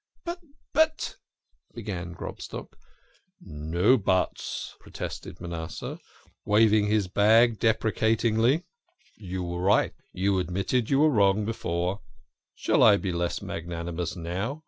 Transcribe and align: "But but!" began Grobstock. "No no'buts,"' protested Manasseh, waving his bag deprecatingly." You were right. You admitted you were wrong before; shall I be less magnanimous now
"But 0.25 0.39
but!" 0.73 1.15
began 1.75 2.15
Grobstock. 2.15 2.75
"No 3.39 3.97
no'buts,"' 3.99 4.75
protested 4.79 5.39
Manasseh, 5.39 5.99
waving 6.43 6.87
his 6.87 7.07
bag 7.07 7.59
deprecatingly." 7.59 8.63
You 9.31 9.43
were 9.43 9.61
right. 9.61 9.93
You 10.11 10.39
admitted 10.39 10.89
you 10.89 11.01
were 11.01 11.11
wrong 11.11 11.45
before; 11.45 12.01
shall 12.55 12.81
I 12.81 12.97
be 12.97 13.11
less 13.11 13.43
magnanimous 13.43 14.15
now 14.15 14.59